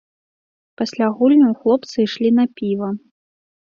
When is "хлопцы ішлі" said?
1.61-2.35